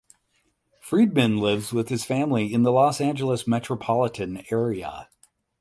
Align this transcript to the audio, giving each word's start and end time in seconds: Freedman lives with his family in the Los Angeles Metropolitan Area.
Freedman 0.81 1.37
lives 1.37 1.71
with 1.71 1.89
his 1.89 2.03
family 2.03 2.51
in 2.51 2.63
the 2.63 2.71
Los 2.71 2.99
Angeles 2.99 3.47
Metropolitan 3.47 4.41
Area. 4.49 5.09